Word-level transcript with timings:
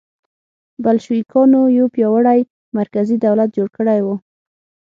بلشویکانو 0.83 1.61
یو 1.77 1.87
پیاوړی 1.95 2.39
مرکزي 2.77 3.15
دولت 3.25 3.49
جوړ 3.57 3.67
کړی 3.77 3.99
و 4.03 4.07